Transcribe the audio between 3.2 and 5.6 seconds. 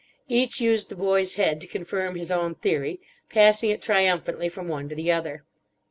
passing it triumphantly from one to the other.